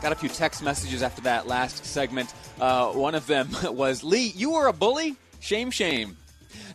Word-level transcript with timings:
Got 0.00 0.12
a 0.12 0.14
few 0.14 0.28
text 0.28 0.62
messages 0.62 1.02
after 1.02 1.22
that 1.22 1.48
last 1.48 1.84
segment. 1.84 2.32
Uh, 2.60 2.92
one 2.92 3.16
of 3.16 3.26
them 3.26 3.48
was 3.64 4.04
Lee, 4.04 4.32
you 4.36 4.52
were 4.52 4.68
a 4.68 4.72
bully? 4.72 5.16
Shame, 5.40 5.72
shame. 5.72 6.16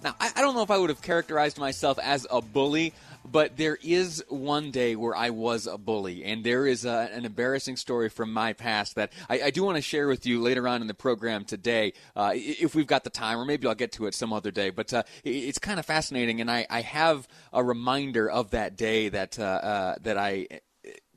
Now, 0.04 0.14
I, 0.20 0.32
I 0.36 0.42
don't 0.42 0.56
know 0.56 0.62
if 0.62 0.70
I 0.70 0.78
would 0.78 0.90
have 0.90 1.02
characterized 1.02 1.58
myself 1.58 1.98
as 2.00 2.28
a 2.30 2.42
bully. 2.42 2.94
But 3.26 3.56
there 3.56 3.78
is 3.82 4.22
one 4.28 4.72
day 4.72 4.98
where 4.98 5.16
I 5.16 5.30
was 5.30 5.66
a 5.66 5.78
bully, 5.78 6.26
and 6.26 6.44
there 6.44 6.68
is 6.68 6.84
a, 6.84 7.10
an 7.14 7.24
embarrassing 7.24 7.78
story 7.78 8.10
from 8.10 8.34
my 8.34 8.52
past 8.52 8.96
that 8.96 9.14
I, 9.30 9.44
I 9.44 9.50
do 9.50 9.64
want 9.64 9.78
to 9.78 9.82
share 9.82 10.10
with 10.10 10.26
you 10.26 10.42
later 10.42 10.68
on 10.68 10.82
in 10.82 10.88
the 10.88 10.94
program 10.94 11.46
today, 11.46 11.94
uh, 12.18 12.34
if 12.36 12.76
we've 12.76 12.86
got 12.86 13.06
the 13.06 13.10
time, 13.10 13.40
or 13.40 13.46
maybe 13.46 13.66
I'll 13.66 13.76
get 13.76 13.94
to 13.94 14.08
it 14.08 14.14
some 14.14 14.34
other 14.34 14.52
day. 14.52 14.72
But 14.72 14.94
uh, 14.94 15.04
it's 15.24 15.58
kind 15.58 15.80
of 15.80 15.86
fascinating, 15.86 16.42
and 16.42 16.52
I, 16.52 16.68
I, 16.70 16.82
have 16.82 17.26
a 17.54 17.64
reminder 17.64 18.30
of 18.30 18.52
that 18.52 18.76
day 18.76 19.08
that 19.08 19.40
uh, 19.40 19.44
uh 19.44 19.96
that 20.02 20.18
I 20.18 20.48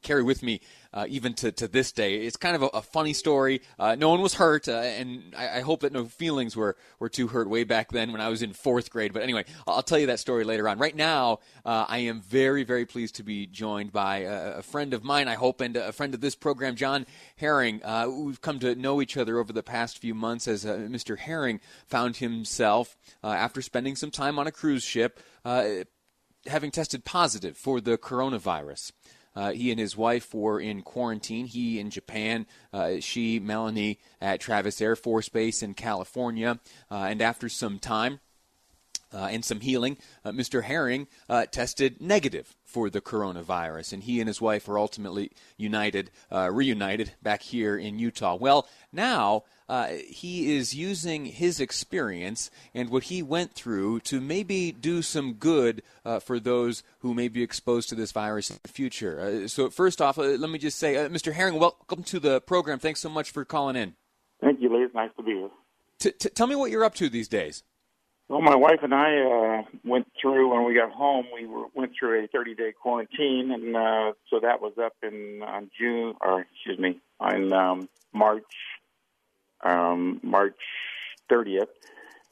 carry 0.06 0.22
with 0.22 0.42
me 0.42 0.60
uh, 0.96 1.04
even 1.08 1.34
to, 1.34 1.52
to 1.52 1.68
this 1.68 1.92
day. 1.92 2.16
It's 2.16 2.38
kind 2.38 2.56
of 2.56 2.62
a, 2.62 2.66
a 2.68 2.82
funny 2.82 3.12
story. 3.12 3.60
Uh, 3.78 3.96
no 3.96 4.08
one 4.08 4.22
was 4.22 4.32
hurt, 4.32 4.66
uh, 4.66 4.72
and 4.72 5.34
I, 5.36 5.58
I, 5.58 5.60
hope 5.60 5.80
that 5.80 5.92
no 5.92 6.06
feelings 6.06 6.56
were, 6.56 6.74
were 6.98 7.10
too 7.10 7.28
hurt 7.28 7.50
way 7.50 7.64
back 7.64 7.92
then 7.92 8.12
when 8.12 8.22
I 8.22 8.30
was 8.30 8.40
in 8.40 8.54
fourth 8.54 8.88
grade. 8.88 9.12
But 9.12 9.22
anyway, 9.22 9.44
I'll, 9.66 9.82
tell 9.82 9.98
you 9.98 10.06
that 10.06 10.20
story 10.20 10.44
later 10.44 10.66
on. 10.68 10.78
Right 10.78 10.96
now, 10.96 11.40
uh, 11.66 11.84
I 11.86 11.98
am 11.98 12.22
very, 12.22 12.64
very 12.64 12.86
pleased 12.86 13.16
to 13.16 13.22
be 13.22 13.46
joined 13.46 13.92
by 13.92 14.20
a, 14.20 14.58
a, 14.58 14.62
friend 14.62 14.94
of 14.94 15.04
mine, 15.04 15.28
I 15.28 15.34
hope, 15.34 15.60
and 15.60 15.76
a 15.76 15.92
friend 15.92 16.14
of 16.14 16.22
this 16.22 16.34
program, 16.34 16.76
John 16.76 17.04
Haering. 17.38 17.82
Uh, 17.84 18.10
we've 18.10 18.40
come 18.40 18.58
to 18.60 18.74
know 18.74 19.02
each 19.02 19.18
other 19.18 19.38
over 19.38 19.52
the 19.52 19.62
past 19.62 19.98
few 19.98 20.14
months 20.14 20.48
as 20.48 20.64
uh, 20.64 20.76
Mr. 20.76 21.18
Haering 21.18 21.60
found 21.86 22.16
himself, 22.16 22.96
after 23.22 23.60
spending 23.60 23.96
some 23.96 24.10
time 24.10 24.38
on 24.38 24.46
a 24.46 24.52
cruise 24.52 24.84
ship, 24.84 25.20
having 25.44 26.70
tested 26.70 27.04
positive 27.04 27.56
for 27.56 27.82
the 27.82 27.98
coronavirus. 27.98 28.92
Uh, 29.36 29.52
he 29.52 29.70
and 29.70 29.78
his 29.78 29.96
wife 29.96 30.34
were 30.34 30.58
in 30.58 30.82
quarantine. 30.82 31.46
He 31.46 31.78
in 31.78 31.90
Japan, 31.90 32.46
uh, 32.72 32.94
she, 33.00 33.38
Melanie, 33.38 34.00
at 34.20 34.40
Travis 34.40 34.80
Air 34.80 34.96
Force 34.96 35.28
Base 35.28 35.62
in 35.62 35.74
California. 35.74 36.58
Uh, 36.90 37.06
and 37.10 37.20
after 37.20 37.48
some 37.48 37.78
time, 37.78 38.20
uh, 39.12 39.28
and 39.30 39.44
some 39.44 39.60
healing, 39.60 39.96
uh, 40.24 40.32
Mr. 40.32 40.64
Haering 40.64 41.06
uh, 41.28 41.46
tested 41.46 42.00
negative 42.00 42.54
for 42.64 42.90
the 42.90 43.00
coronavirus, 43.00 43.92
and 43.92 44.02
he 44.02 44.20
and 44.20 44.28
his 44.28 44.40
wife 44.40 44.68
are 44.68 44.78
ultimately 44.78 45.30
united, 45.56 46.10
uh, 46.30 46.50
reunited 46.52 47.12
back 47.22 47.42
here 47.42 47.76
in 47.76 47.98
Utah. 47.98 48.34
Well, 48.34 48.68
now 48.92 49.44
uh, 49.68 49.88
he 50.08 50.56
is 50.56 50.74
using 50.74 51.26
his 51.26 51.60
experience 51.60 52.50
and 52.74 52.90
what 52.90 53.04
he 53.04 53.22
went 53.22 53.54
through 53.54 54.00
to 54.00 54.20
maybe 54.20 54.72
do 54.72 55.02
some 55.02 55.34
good 55.34 55.82
uh, 56.04 56.18
for 56.18 56.38
those 56.38 56.82
who 57.00 57.14
may 57.14 57.28
be 57.28 57.42
exposed 57.42 57.88
to 57.88 57.94
this 57.94 58.12
virus 58.12 58.50
in 58.50 58.58
the 58.62 58.68
future. 58.68 59.48
so, 59.48 59.70
first 59.70 60.02
off, 60.02 60.18
let 60.18 60.40
me 60.50 60.58
just 60.58 60.78
say, 60.78 60.94
Mr. 60.94 61.32
Haering, 61.32 61.58
welcome 61.58 62.02
to 62.04 62.20
the 62.20 62.40
program. 62.40 62.78
Thanks 62.78 63.00
so 63.00 63.08
much 63.08 63.30
for 63.30 63.44
calling 63.44 63.76
in. 63.76 63.94
Thank 64.40 64.60
you, 64.60 64.74
Lee. 64.74 64.84
It's 64.84 64.94
nice 64.94 65.10
to 65.16 65.22
be 65.22 65.32
here. 65.32 65.50
T- 65.98 66.12
t- 66.12 66.28
tell 66.28 66.46
me 66.46 66.54
what 66.54 66.70
you're 66.70 66.84
up 66.84 66.94
to 66.96 67.08
these 67.08 67.28
days. 67.28 67.62
Well, 68.28 68.40
my 68.40 68.56
wife 68.56 68.80
and 68.82 68.92
I 68.92 69.18
uh, 69.18 69.62
went 69.84 70.08
through 70.20 70.52
when 70.52 70.64
we 70.64 70.74
got 70.74 70.90
home. 70.90 71.26
We 71.32 71.46
were, 71.46 71.66
went 71.74 71.92
through 71.96 72.24
a 72.24 72.28
30-day 72.28 72.72
quarantine, 72.72 73.52
and 73.52 73.76
uh, 73.76 74.12
so 74.28 74.40
that 74.40 74.60
was 74.60 74.72
up 74.82 74.94
in 75.02 75.42
on 75.46 75.70
June, 75.78 76.14
or 76.20 76.40
excuse 76.40 76.78
me, 76.78 76.98
on 77.20 77.52
um, 77.52 77.88
March, 78.12 78.42
um, 79.62 80.20
March 80.24 80.58
30th. 81.30 81.68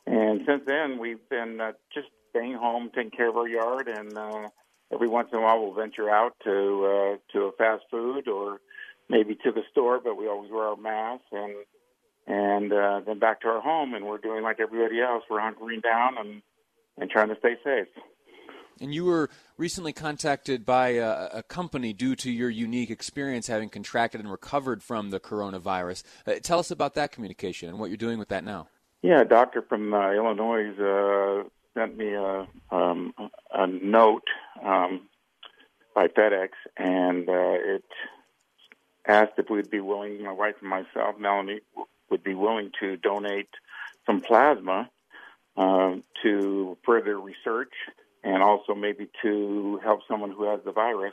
And 0.04 0.40
since 0.46 0.62
then, 0.66 0.98
we've 0.98 1.26
been 1.28 1.60
uh, 1.60 1.72
just 1.94 2.08
staying 2.30 2.54
home, 2.54 2.90
taking 2.92 3.12
care 3.12 3.28
of 3.28 3.36
our 3.36 3.48
yard, 3.48 3.86
and 3.86 4.18
uh, 4.18 4.48
every 4.92 5.06
once 5.06 5.28
in 5.32 5.38
a 5.38 5.42
while 5.42 5.60
we'll 5.62 5.74
venture 5.74 6.10
out 6.10 6.34
to 6.42 6.50
uh, 6.50 7.16
to 7.32 7.44
a 7.44 7.52
fast 7.52 7.84
food 7.88 8.26
or 8.26 8.58
maybe 9.08 9.36
to 9.36 9.52
the 9.52 9.62
store, 9.70 10.00
but 10.02 10.16
we 10.16 10.26
always 10.26 10.50
wear 10.50 10.64
our 10.64 10.76
masks 10.76 11.26
and 11.30 11.54
and 12.26 12.72
uh, 12.72 13.00
then 13.06 13.18
back 13.18 13.40
to 13.42 13.48
our 13.48 13.60
home, 13.60 13.94
and 13.94 14.06
we're 14.06 14.18
doing 14.18 14.42
like 14.42 14.60
everybody 14.60 15.00
else. 15.00 15.24
We're 15.28 15.40
hunkering 15.40 15.82
down 15.82 16.18
and 16.18 16.42
and 16.96 17.10
trying 17.10 17.28
to 17.28 17.36
stay 17.38 17.56
safe. 17.64 17.88
And 18.80 18.92
you 18.92 19.04
were 19.04 19.30
recently 19.56 19.92
contacted 19.92 20.64
by 20.64 20.90
a, 20.90 21.28
a, 21.34 21.42
company 21.42 21.92
due 21.92 22.16
to 22.16 22.30
your 22.30 22.50
unique 22.50 22.90
experience 22.90 23.46
having 23.46 23.68
contracted 23.68 24.20
and 24.20 24.30
recovered 24.30 24.82
from 24.82 25.10
the 25.10 25.20
coronavirus. 25.20 26.02
Uh, 26.26 26.34
tell 26.42 26.58
us 26.58 26.70
about 26.70 26.94
that 26.94 27.12
communication 27.12 27.68
and 27.68 27.78
what 27.78 27.90
you're 27.90 27.96
doing 27.96 28.18
with 28.18 28.28
that 28.28 28.44
now. 28.44 28.68
Yeah, 29.02 29.20
a 29.20 29.24
doctor 29.24 29.62
from 29.62 29.94
uh, 29.94 30.12
Illinois 30.12 30.70
uh, 30.80 31.44
sent 31.74 31.96
me 31.96 32.14
a, 32.14 32.46
um, 32.70 33.12
a 33.52 33.66
note 33.66 34.26
um, 34.64 35.08
by 35.94 36.08
FedEx, 36.08 36.48
and 36.76 37.28
uh, 37.28 37.32
it 37.32 37.84
asked 39.06 39.32
if 39.38 39.50
we'd 39.50 39.70
be 39.70 39.80
willing, 39.80 40.22
my 40.22 40.32
wife 40.32 40.54
and 40.60 40.70
myself, 40.70 41.16
Melanie, 41.18 41.60
would 42.14 42.22
be 42.22 42.34
willing 42.34 42.70
to 42.78 42.96
donate 42.96 43.48
some 44.06 44.20
plasma 44.20 44.88
uh, 45.56 45.96
to 46.22 46.78
further 46.86 47.18
research 47.18 47.72
and 48.22 48.40
also 48.40 48.72
maybe 48.72 49.08
to 49.20 49.80
help 49.82 50.02
someone 50.06 50.30
who 50.30 50.44
has 50.44 50.60
the 50.64 50.70
virus. 50.70 51.12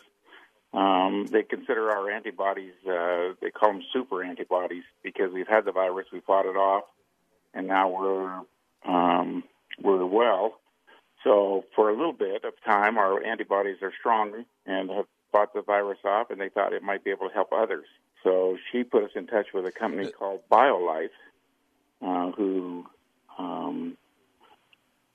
Um, 0.73 1.25
they 1.25 1.41
consider 1.41 1.90
our 1.90 2.11
antibodies, 2.11 2.75
uh, 2.88 3.34
they 3.41 3.50
call 3.50 3.73
them 3.73 3.84
super 3.91 4.23
antibodies 4.23 4.84
because 5.01 5.34
we've 5.34 5.47
had 5.47 5.66
the 5.66 5.72
virus, 5.72 6.06
we 6.13 6.19
fought 6.19 6.45
it 6.45 6.56
off, 6.56 6.84
and 7.56 7.66
now 7.66 7.90
we're 7.90 8.41
um, 8.85 9.44
we're 9.81 10.06
well. 10.06 10.59
So 11.23 11.66
for 11.75 11.90
a 11.90 11.97
little 11.97 12.13
bit 12.13 12.45
of 12.45 12.53
time, 12.63 13.00
our 13.00 13.23
antibodies 13.23 13.78
are 13.81 13.91
strong 14.00 14.45
and 14.67 14.91
have 14.91 15.06
fought 15.31 15.53
the 15.56 15.63
virus 15.63 16.00
off, 16.06 16.29
and 16.29 16.40
they 16.40 16.50
thought 16.50 16.73
it 16.73 16.84
might 16.84 17.03
be 17.03 17.09
able 17.09 17.28
to 17.28 17.34
help 17.34 17.51
others. 17.51 17.88
So 18.24 18.58
she 18.72 18.84
put 18.84 19.04
us 19.04 19.12
in 19.16 19.28
touch 19.28 19.48
with 19.54 19.66
a 19.66 19.72
company 19.72 20.12
called 20.12 20.42
BioLife, 20.52 21.09
uh, 22.02 22.32
who 22.32 22.86
um, 23.38 23.98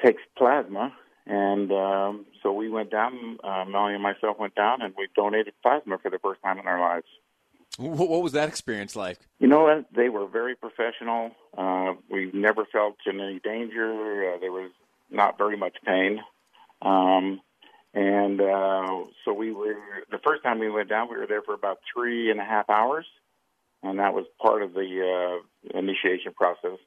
takes 0.04 0.22
plasma. 0.36 0.92
And 1.26 1.72
um, 1.72 2.26
so 2.42 2.52
we 2.52 2.68
went 2.68 2.90
down, 2.90 3.38
uh, 3.42 3.64
Melanie 3.64 3.94
and 3.94 4.02
myself 4.02 4.38
went 4.38 4.54
down, 4.54 4.82
and 4.82 4.94
we 4.96 5.08
donated 5.16 5.54
plasma 5.62 5.98
for 5.98 6.10
the 6.10 6.18
first 6.18 6.40
time 6.42 6.58
in 6.58 6.66
our 6.66 6.80
lives. 6.80 7.06
What 7.78 8.22
was 8.22 8.32
that 8.32 8.48
experience 8.48 8.96
like? 8.96 9.18
You 9.38 9.48
know 9.48 9.64
what? 9.64 9.86
They 9.94 10.08
were 10.08 10.26
very 10.26 10.54
professional. 10.54 11.32
Uh, 11.56 11.94
we 12.10 12.30
never 12.32 12.64
felt 12.64 12.96
in 13.04 13.20
any 13.20 13.38
danger. 13.40 14.32
Uh, 14.32 14.38
there 14.38 14.52
was 14.52 14.70
not 15.10 15.36
very 15.36 15.56
much 15.58 15.76
pain. 15.84 16.20
Um, 16.80 17.40
and 17.96 18.42
uh, 18.42 19.04
so 19.24 19.32
we 19.32 19.52
were, 19.52 19.74
the 20.10 20.18
first 20.18 20.42
time 20.42 20.58
we 20.58 20.68
went 20.68 20.90
down, 20.90 21.08
we 21.10 21.16
were 21.16 21.26
there 21.26 21.40
for 21.40 21.54
about 21.54 21.78
three 21.94 22.30
and 22.30 22.38
a 22.38 22.44
half 22.44 22.68
hours. 22.68 23.06
And 23.82 23.98
that 24.00 24.12
was 24.12 24.26
part 24.38 24.62
of 24.62 24.74
the 24.74 25.40
uh, 25.72 25.78
initiation 25.78 26.34
process. 26.34 26.78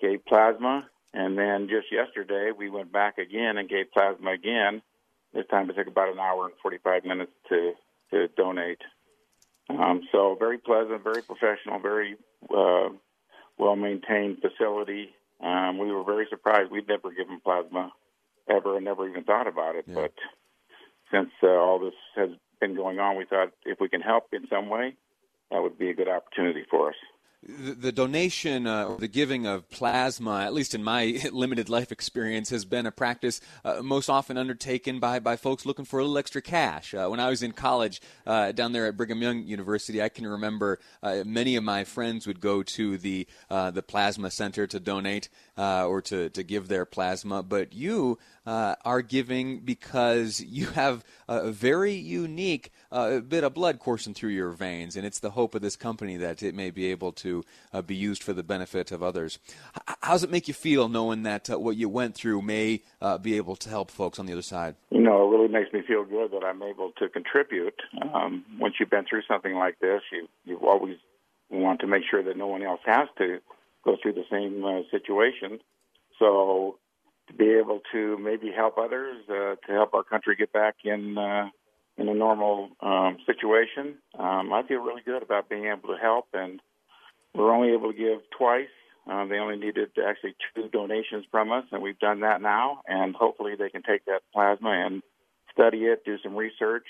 Gave 0.00 0.24
plasma. 0.26 0.88
And 1.12 1.36
then 1.36 1.68
just 1.68 1.90
yesterday, 1.90 2.52
we 2.56 2.70
went 2.70 2.92
back 2.92 3.18
again 3.18 3.58
and 3.58 3.68
gave 3.68 3.90
plasma 3.92 4.30
again. 4.30 4.80
This 5.32 5.44
time 5.50 5.68
it 5.70 5.74
took 5.74 5.88
about 5.88 6.12
an 6.12 6.20
hour 6.20 6.44
and 6.44 6.54
45 6.62 7.04
minutes 7.04 7.32
to, 7.48 7.72
to 8.12 8.28
donate. 8.36 8.80
Um, 9.68 10.02
so 10.12 10.36
very 10.38 10.58
pleasant, 10.58 11.02
very 11.02 11.22
professional, 11.22 11.80
very 11.80 12.14
uh, 12.48 12.90
well 13.58 13.74
maintained 13.74 14.38
facility. 14.40 15.08
Um, 15.40 15.78
we 15.78 15.90
were 15.90 16.04
very 16.04 16.28
surprised. 16.30 16.70
We'd 16.70 16.86
never 16.86 17.10
given 17.10 17.40
plasma 17.42 17.90
ever 18.48 18.76
and 18.76 18.84
never 18.84 19.08
even 19.08 19.24
thought 19.24 19.48
about 19.48 19.74
it. 19.74 19.86
Yeah. 19.88 19.94
But 19.94 20.12
since 21.10 21.30
uh, 21.42 21.48
all 21.48 21.78
this 21.78 21.94
has 22.16 22.30
been 22.60 22.74
going 22.74 22.98
on, 22.98 23.16
we 23.16 23.24
thought 23.24 23.52
if 23.64 23.80
we 23.80 23.88
can 23.88 24.00
help 24.00 24.28
in 24.32 24.46
some 24.48 24.68
way, 24.68 24.94
that 25.50 25.62
would 25.62 25.78
be 25.78 25.90
a 25.90 25.94
good 25.94 26.08
opportunity 26.08 26.64
for 26.70 26.88
us. 26.88 26.96
the, 27.46 27.92
donation 27.92 28.66
uh, 28.66 28.84
or 28.84 28.96
the 28.98 29.08
giving 29.08 29.46
of 29.46 29.68
plasma, 29.70 30.40
at 30.44 30.54
least 30.54 30.74
in 30.74 30.82
my 30.82 31.20
limited 31.32 31.68
life 31.68 31.92
experience, 31.92 32.50
has 32.50 32.64
been 32.64 32.86
a 32.86 32.90
practice 32.90 33.40
uh, 33.64 33.82
most 33.82 34.08
often 34.08 34.36
undertaken 34.36 34.98
by, 34.98 35.18
by 35.18 35.36
folks 35.36 35.66
looking 35.66 35.84
for 35.84 35.98
a 35.98 36.02
little 36.02 36.18
extra 36.18 36.40
cash. 36.40 36.94
Uh, 36.94 37.08
when 37.08 37.20
I 37.20 37.28
was 37.28 37.42
in 37.42 37.52
college 37.52 38.00
uh, 38.26 38.52
down 38.52 38.72
there 38.72 38.86
at 38.86 38.96
Brigham 38.96 39.20
Young 39.20 39.42
University, 39.44 40.02
I 40.02 40.08
can 40.08 40.26
remember 40.26 40.78
uh, 41.02 41.22
many 41.24 41.56
of 41.56 41.64
my 41.64 41.84
friends 41.84 42.26
would 42.26 42.40
go 42.40 42.62
to 42.62 42.98
the 42.98 43.26
uh, 43.50 43.70
the 43.70 43.82
plasma 43.82 44.30
center 44.30 44.66
to 44.66 44.80
donate 44.80 45.28
or 45.56 46.00
to, 46.02 46.30
to 46.30 46.42
give 46.42 46.68
their 46.68 46.84
plasma. 46.84 47.42
But 47.42 47.72
you 47.72 48.18
are 48.46 49.02
giving 49.02 49.60
because 49.60 50.40
you 50.44 50.66
have 50.68 51.04
a 51.28 51.50
very 51.50 51.94
unique 51.94 52.70
bit 52.90 53.44
of 53.44 53.54
blood 53.54 53.78
coursing 53.78 54.14
through 54.14 54.30
your 54.30 54.50
veins, 54.50 54.96
and 54.96 55.06
it's 55.06 55.20
the 55.20 55.30
hope 55.30 55.54
of 55.54 55.62
this 55.62 55.76
company 55.76 56.16
that 56.16 56.42
it 56.42 56.54
may 56.54 56.70
be 56.70 56.86
able 56.86 57.12
to 57.12 57.44
uh, 57.72 57.82
be 57.82 57.94
used 57.94 58.22
for 58.22 58.32
the 58.32 58.42
benefit 58.42 58.92
of 58.92 59.02
others. 59.02 59.38
H- 59.76 59.96
how 60.00 60.12
does 60.12 60.24
it 60.24 60.30
make 60.30 60.48
you 60.48 60.54
feel 60.54 60.88
knowing 60.88 61.22
that 61.24 61.50
uh, 61.50 61.58
what 61.58 61.76
you 61.76 61.88
went 61.88 62.14
through 62.14 62.42
may 62.42 62.82
uh, 63.00 63.18
be 63.18 63.36
able 63.36 63.56
to 63.56 63.68
help 63.68 63.90
folks 63.90 64.18
on 64.18 64.26
the 64.26 64.32
other 64.32 64.42
side? 64.42 64.76
You 64.90 65.00
know, 65.00 65.26
it 65.26 65.36
really 65.36 65.48
makes 65.48 65.72
me 65.72 65.82
feel 65.86 66.04
good 66.04 66.30
that 66.32 66.44
I'm 66.44 66.62
able 66.62 66.92
to 66.98 67.08
contribute. 67.08 67.80
Um, 68.12 68.44
once 68.58 68.74
you've 68.78 68.90
been 68.90 69.04
through 69.08 69.22
something 69.28 69.54
like 69.54 69.78
this, 69.80 70.02
you 70.12 70.28
you 70.44 70.58
always 70.66 70.96
want 71.50 71.80
to 71.80 71.86
make 71.86 72.02
sure 72.10 72.22
that 72.22 72.36
no 72.36 72.46
one 72.46 72.62
else 72.62 72.80
has 72.84 73.08
to 73.18 73.38
go 73.84 73.96
through 74.00 74.14
the 74.14 74.24
same 74.30 74.64
uh, 74.64 74.82
situation. 74.90 75.60
So 76.18 76.78
to 77.28 77.34
be 77.34 77.50
able 77.50 77.80
to 77.92 78.18
maybe 78.18 78.52
help 78.54 78.78
others, 78.78 79.16
uh, 79.28 79.56
to 79.66 79.72
help 79.72 79.94
our 79.94 80.02
country 80.02 80.36
get 80.36 80.52
back 80.52 80.76
in 80.84 81.16
uh, 81.16 81.48
in 81.96 82.08
a 82.08 82.14
normal 82.14 82.70
um, 82.80 83.18
situation, 83.24 83.94
um, 84.18 84.52
I 84.52 84.62
feel 84.66 84.80
really 84.80 85.02
good 85.04 85.22
about 85.22 85.48
being 85.48 85.66
able 85.66 85.94
to 85.94 86.00
help 86.00 86.26
and 86.34 86.60
we're 87.34 87.52
only 87.52 87.72
able 87.72 87.92
to 87.92 87.98
give 87.98 88.20
twice. 88.36 88.68
Uh, 89.10 89.26
they 89.26 89.36
only 89.36 89.56
needed 89.56 89.90
actually 90.06 90.34
two 90.54 90.68
donations 90.68 91.24
from 91.30 91.52
us, 91.52 91.64
and 91.72 91.82
we've 91.82 91.98
done 91.98 92.20
that 92.20 92.40
now. 92.40 92.80
And 92.86 93.14
hopefully, 93.14 93.52
they 93.58 93.68
can 93.68 93.82
take 93.82 94.04
that 94.06 94.20
plasma 94.32 94.70
and 94.70 95.02
study 95.52 95.84
it, 95.84 96.04
do 96.04 96.16
some 96.22 96.34
research, 96.34 96.86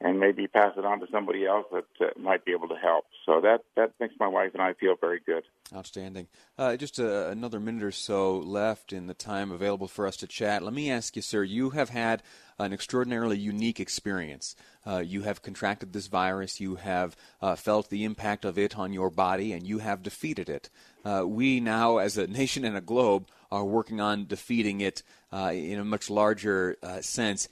and 0.00 0.20
maybe 0.20 0.46
pass 0.46 0.72
it 0.76 0.84
on 0.84 1.00
to 1.00 1.06
somebody 1.10 1.46
else 1.46 1.66
that 1.72 1.84
uh, 2.00 2.10
might 2.20 2.44
be 2.44 2.52
able 2.52 2.68
to 2.68 2.76
help. 2.76 3.06
So 3.24 3.40
that 3.40 3.64
that 3.76 3.92
makes 3.98 4.14
my 4.20 4.28
wife 4.28 4.50
and 4.52 4.62
I 4.62 4.74
feel 4.74 4.94
very 5.00 5.20
good. 5.24 5.44
Outstanding. 5.74 6.28
Uh, 6.58 6.76
just 6.76 7.00
uh, 7.00 7.28
another 7.28 7.58
minute 7.58 7.82
or 7.82 7.90
so 7.90 8.38
left 8.38 8.92
in 8.92 9.06
the 9.06 9.14
time 9.14 9.50
available 9.50 9.88
for 9.88 10.06
us 10.06 10.16
to 10.18 10.26
chat. 10.26 10.62
Let 10.62 10.74
me 10.74 10.90
ask 10.90 11.16
you, 11.16 11.22
sir. 11.22 11.42
You 11.42 11.70
have 11.70 11.88
had 11.88 12.22
an 12.58 12.72
extraordinarily 12.72 13.38
unique 13.38 13.80
experience. 13.80 14.54
Uh, 14.86 14.98
you 14.98 15.22
have 15.22 15.42
contracted 15.42 15.92
this 15.92 16.06
virus, 16.06 16.60
you 16.60 16.76
have 16.76 17.16
uh, 17.42 17.56
felt 17.56 17.90
the 17.90 18.04
impact 18.04 18.44
of 18.44 18.56
it 18.56 18.78
on 18.78 18.92
your 18.92 19.10
body, 19.10 19.52
and 19.52 19.66
you 19.66 19.78
have 19.78 20.02
defeated 20.02 20.48
it. 20.48 20.70
We 21.04 21.60
now, 21.60 21.98
as 21.98 22.16
a 22.16 22.26
nation 22.26 22.64
and 22.64 22.76
a 22.76 22.80
globe, 22.80 23.28
are 23.50 23.64
working 23.64 24.00
on 24.00 24.26
defeating 24.26 24.80
it 24.80 25.02
in 25.32 25.78
a 25.78 25.84
much 25.84 26.08
larger 26.08 26.76
sense. 27.00 27.48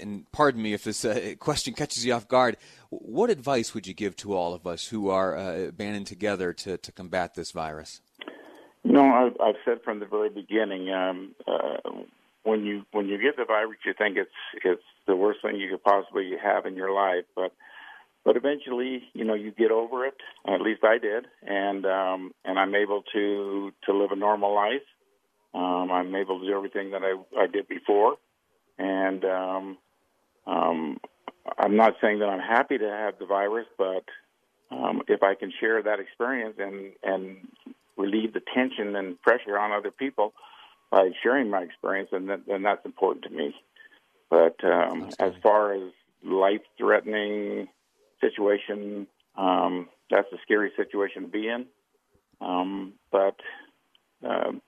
And 0.00 0.30
pardon 0.32 0.62
me 0.62 0.72
if 0.72 0.84
this 0.84 1.04
uh, 1.04 1.34
question 1.38 1.74
catches 1.74 2.04
you 2.04 2.12
off 2.12 2.28
guard. 2.28 2.56
What 2.90 3.30
advice 3.30 3.74
would 3.74 3.86
you 3.86 3.94
give 3.94 4.16
to 4.16 4.34
all 4.34 4.54
of 4.54 4.66
us 4.66 4.86
who 4.86 5.08
are 5.08 5.70
banding 5.72 6.04
together 6.04 6.52
to, 6.52 6.76
to 6.78 6.92
combat 6.92 7.34
this 7.34 7.50
virus? 7.50 8.00
You 8.84 8.92
know, 8.92 9.04
I've, 9.04 9.36
I've 9.40 9.56
said 9.64 9.78
from 9.82 9.98
the 9.98 10.06
very 10.06 10.30
beginning, 10.30 10.92
um, 10.92 11.34
when 12.46 12.64
you 12.64 12.84
when 12.92 13.08
you 13.08 13.18
get 13.18 13.36
the 13.36 13.44
virus, 13.44 13.78
you 13.84 13.92
think 13.98 14.16
it's 14.16 14.30
it's 14.64 14.82
the 15.06 15.16
worst 15.16 15.40
thing 15.42 15.56
you 15.56 15.68
could 15.68 15.82
possibly 15.82 16.32
have 16.40 16.64
in 16.64 16.76
your 16.76 16.92
life, 16.92 17.24
but 17.34 17.52
but 18.24 18.36
eventually, 18.36 19.02
you 19.12 19.24
know, 19.24 19.34
you 19.34 19.50
get 19.50 19.70
over 19.70 20.06
it. 20.06 20.14
At 20.46 20.60
least 20.60 20.82
I 20.84 20.98
did, 20.98 21.26
and 21.42 21.84
um, 21.84 22.32
and 22.44 22.58
I'm 22.58 22.74
able 22.74 23.02
to 23.12 23.72
to 23.84 23.92
live 23.92 24.12
a 24.12 24.16
normal 24.16 24.54
life. 24.54 24.86
Um, 25.54 25.90
I'm 25.90 26.14
able 26.14 26.40
to 26.40 26.46
do 26.46 26.56
everything 26.56 26.92
that 26.92 27.02
I 27.02 27.14
I 27.40 27.46
did 27.46 27.66
before, 27.66 28.16
and 28.78 29.24
um, 29.24 29.78
um, 30.46 31.00
I'm 31.58 31.76
not 31.76 31.94
saying 32.00 32.18
that 32.20 32.28
I'm 32.28 32.40
happy 32.40 32.78
to 32.78 32.88
have 32.88 33.18
the 33.18 33.26
virus, 33.26 33.66
but 33.78 34.04
um, 34.70 35.02
if 35.08 35.22
I 35.22 35.34
can 35.34 35.52
share 35.60 35.82
that 35.82 36.00
experience 36.00 36.56
and 36.58 36.92
and 37.02 37.48
relieve 37.96 38.34
the 38.34 38.42
tension 38.54 38.94
and 38.96 39.20
pressure 39.22 39.58
on 39.58 39.72
other 39.72 39.90
people, 39.90 40.34
by 40.90 41.10
sharing 41.22 41.50
my 41.50 41.62
experience, 41.62 42.10
and 42.12 42.28
then, 42.28 42.42
then 42.46 42.62
that's 42.62 42.84
important 42.84 43.24
to 43.24 43.30
me. 43.30 43.54
But 44.30 44.56
um, 44.64 45.10
as 45.18 45.32
far 45.42 45.72
as 45.72 45.92
life-threatening 46.24 47.68
situation, 48.20 49.06
um, 49.36 49.88
that's 50.10 50.30
a 50.32 50.36
scary 50.42 50.72
situation 50.76 51.22
to 51.22 51.28
be 51.28 51.48
in. 51.48 51.66
Um, 52.40 52.94
but 53.10 53.36
um, 54.24 54.60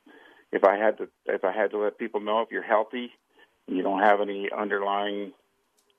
if 0.52 0.64
I 0.64 0.76
had 0.76 0.98
to, 0.98 1.08
if 1.26 1.44
I 1.44 1.52
had 1.52 1.70
to 1.72 1.78
let 1.78 1.98
people 1.98 2.20
know, 2.20 2.40
if 2.40 2.50
you're 2.50 2.62
healthy, 2.62 3.10
you 3.68 3.82
don't 3.82 4.00
have 4.00 4.20
any 4.20 4.48
underlying 4.56 5.32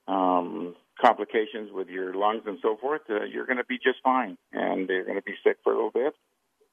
um, 0.08 0.74
complications 1.00 1.70
with 1.72 1.88
your 1.88 2.14
lungs 2.14 2.42
and 2.46 2.58
so 2.62 2.76
forth, 2.76 3.02
uh, 3.08 3.24
you're 3.24 3.46
going 3.46 3.58
to 3.58 3.64
be 3.64 3.78
just 3.78 3.98
fine, 4.02 4.36
and 4.52 4.88
you're 4.88 5.04
going 5.04 5.16
to 5.16 5.22
be 5.22 5.34
sick 5.44 5.58
for 5.62 5.72
a 5.72 5.76
little 5.76 5.90
bit, 5.90 6.14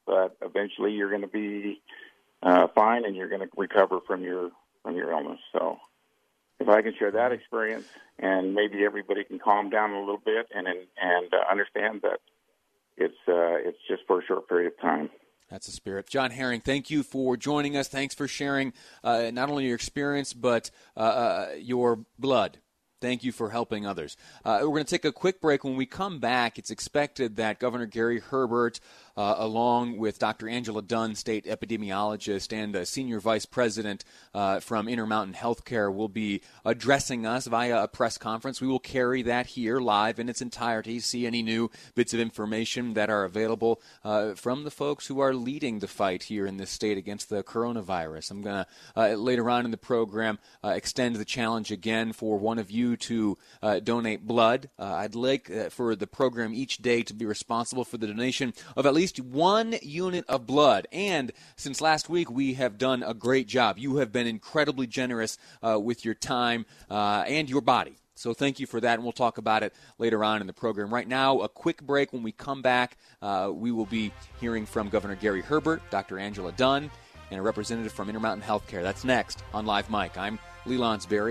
but 0.06 0.36
eventually 0.42 0.92
you're 0.92 1.10
going 1.10 1.22
to 1.22 1.28
be 1.28 1.80
uh, 2.42 2.66
fine, 2.74 3.04
and 3.04 3.16
you're 3.16 3.28
going 3.28 3.40
to 3.40 3.48
recover 3.56 4.00
from 4.06 4.22
your 4.22 4.50
from 4.82 4.96
your 4.96 5.10
illness. 5.10 5.40
So, 5.52 5.78
if 6.60 6.68
I 6.68 6.82
can 6.82 6.94
share 6.98 7.10
that 7.12 7.32
experience, 7.32 7.86
and 8.18 8.54
maybe 8.54 8.84
everybody 8.84 9.24
can 9.24 9.38
calm 9.38 9.70
down 9.70 9.92
a 9.92 10.00
little 10.00 10.20
bit 10.24 10.48
and 10.54 10.66
and, 10.66 11.32
uh, 11.32 11.50
understand 11.50 12.02
that 12.02 12.20
it's 12.96 13.18
uh, 13.28 13.56
it's 13.68 13.78
just 13.88 14.02
for 14.06 14.20
a 14.20 14.24
short 14.24 14.48
period 14.48 14.72
of 14.72 14.80
time. 14.80 15.10
That's 15.48 15.66
the 15.66 15.72
spirit. 15.72 16.08
John 16.08 16.30
Haering, 16.30 16.62
thank 16.62 16.90
you 16.90 17.02
for 17.02 17.36
joining 17.36 17.76
us. 17.76 17.88
Thanks 17.88 18.14
for 18.14 18.28
sharing 18.28 18.72
uh, 19.02 19.30
not 19.32 19.48
only 19.48 19.66
your 19.66 19.74
experience, 19.74 20.34
but 20.34 20.70
uh, 20.96 21.00
uh, 21.00 21.48
your 21.58 22.04
blood 22.18 22.58
Thank 23.00 23.22
you 23.22 23.30
for 23.30 23.50
helping 23.50 23.86
others. 23.86 24.16
Uh, 24.44 24.58
we're 24.62 24.70
going 24.70 24.84
to 24.84 24.90
take 24.90 25.04
a 25.04 25.12
quick 25.12 25.40
break. 25.40 25.62
When 25.62 25.76
we 25.76 25.86
come 25.86 26.18
back, 26.18 26.58
it's 26.58 26.72
expected 26.72 27.36
that 27.36 27.60
Governor 27.60 27.86
Gary 27.86 28.18
Herbert, 28.18 28.80
uh, 29.16 29.36
along 29.38 29.98
with 29.98 30.18
Dr. 30.18 30.48
Angela 30.48 30.82
Dunn, 30.82 31.14
state 31.14 31.46
epidemiologist 31.46 32.52
and 32.52 32.74
a 32.74 32.84
senior 32.84 33.20
vice 33.20 33.46
president 33.46 34.04
uh, 34.34 34.58
from 34.58 34.88
Intermountain 34.88 35.34
Healthcare, 35.34 35.94
will 35.94 36.08
be 36.08 36.42
addressing 36.64 37.24
us 37.24 37.46
via 37.46 37.84
a 37.84 37.86
press 37.86 38.18
conference. 38.18 38.60
We 38.60 38.66
will 38.66 38.80
carry 38.80 39.22
that 39.22 39.46
here 39.46 39.78
live 39.78 40.18
in 40.18 40.28
its 40.28 40.42
entirety, 40.42 40.98
see 40.98 41.24
any 41.24 41.42
new 41.42 41.70
bits 41.94 42.12
of 42.12 42.18
information 42.18 42.94
that 42.94 43.10
are 43.10 43.22
available 43.22 43.80
uh, 44.02 44.34
from 44.34 44.64
the 44.64 44.72
folks 44.72 45.06
who 45.06 45.20
are 45.20 45.34
leading 45.34 45.78
the 45.78 45.86
fight 45.86 46.24
here 46.24 46.46
in 46.46 46.56
this 46.56 46.70
state 46.70 46.98
against 46.98 47.28
the 47.28 47.44
coronavirus. 47.44 48.32
I'm 48.32 48.42
going 48.42 48.64
to, 48.64 48.66
uh, 48.96 49.14
later 49.14 49.48
on 49.48 49.64
in 49.64 49.70
the 49.70 49.76
program, 49.76 50.40
extend 50.64 51.14
the 51.14 51.24
challenge 51.24 51.70
again 51.70 52.12
for 52.12 52.36
one 52.36 52.58
of 52.58 52.72
you 52.72 52.87
to 52.96 53.38
uh, 53.62 53.80
donate 53.80 54.26
blood. 54.26 54.68
Uh, 54.78 54.84
I'd 54.94 55.14
like 55.14 55.50
uh, 55.50 55.68
for 55.70 55.94
the 55.94 56.06
program 56.06 56.54
each 56.54 56.78
day 56.78 57.02
to 57.02 57.14
be 57.14 57.26
responsible 57.26 57.84
for 57.84 57.98
the 57.98 58.06
donation 58.06 58.54
of 58.76 58.86
at 58.86 58.94
least 58.94 59.20
one 59.20 59.74
unit 59.82 60.24
of 60.28 60.46
blood. 60.46 60.86
And 60.92 61.32
since 61.56 61.80
last 61.80 62.08
week, 62.08 62.30
we 62.30 62.54
have 62.54 62.78
done 62.78 63.02
a 63.02 63.14
great 63.14 63.48
job. 63.48 63.78
You 63.78 63.96
have 63.96 64.12
been 64.12 64.26
incredibly 64.26 64.86
generous 64.86 65.38
uh, 65.62 65.78
with 65.78 66.04
your 66.04 66.14
time 66.14 66.66
uh, 66.90 67.24
and 67.26 67.48
your 67.48 67.60
body. 67.60 67.96
So 68.18 68.34
thank 68.34 68.58
you 68.58 68.66
for 68.66 68.80
that, 68.80 68.94
and 68.94 69.04
we'll 69.04 69.12
talk 69.12 69.38
about 69.38 69.62
it 69.62 69.72
later 69.98 70.24
on 70.24 70.40
in 70.40 70.48
the 70.48 70.52
program. 70.52 70.92
Right 70.92 71.06
now, 71.06 71.40
a 71.40 71.48
quick 71.48 71.80
break. 71.80 72.12
When 72.12 72.24
we 72.24 72.32
come 72.32 72.62
back, 72.62 72.96
uh, 73.22 73.52
we 73.54 73.70
will 73.70 73.86
be 73.86 74.12
hearing 74.40 74.66
from 74.66 74.88
Governor 74.88 75.14
Gary 75.14 75.40
Herbert, 75.40 75.82
Dr. 75.90 76.18
Angela 76.18 76.50
Dunn, 76.50 76.90
and 77.30 77.38
a 77.38 77.42
representative 77.42 77.92
from 77.92 78.08
Intermountain 78.08 78.46
Healthcare. 78.46 78.82
That's 78.82 79.04
next 79.04 79.44
on 79.54 79.66
Live 79.66 79.88
Mic. 79.88 80.18
I'm 80.18 80.40
Lee 80.68 80.76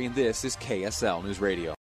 and 0.06 0.16
this 0.16 0.44
is 0.44 0.56
KSL 0.58 1.24
News 1.24 1.40
Radio. 1.40 1.76